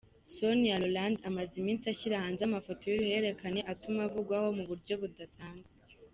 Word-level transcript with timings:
Sonia 0.35 0.75
Rolland 0.81 1.17
amaze 1.29 1.53
iminsi 1.61 1.85
ashyira 1.93 2.23
hanze 2.23 2.41
amafoto 2.45 2.81
y’uruhererekane 2.85 3.61
atuma 3.73 3.99
avugwaho 4.07 4.47
mu 4.57 4.63
buryo 4.69 4.93
budasanzwe. 5.01 5.73